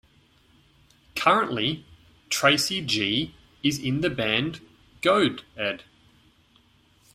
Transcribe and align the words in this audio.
Currently, 1.15 1.85
Tracy 2.31 2.81
G 2.83 3.35
is 3.61 3.77
in 3.77 4.01
the 4.01 4.09
band 4.09 4.59
Goad-ed. 5.03 5.83